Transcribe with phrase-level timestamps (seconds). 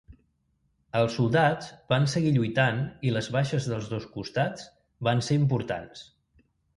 [0.99, 4.65] Els soldats van seguir lluitant i les baixes dels dos costats
[5.09, 6.03] van ser importants.